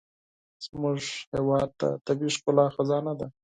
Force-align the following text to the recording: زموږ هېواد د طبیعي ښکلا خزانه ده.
زموږ 0.65 1.01
هېواد 1.33 1.69
د 1.81 1.83
طبیعي 2.05 2.31
ښکلا 2.37 2.65
خزانه 2.75 3.13
ده. 3.19 3.27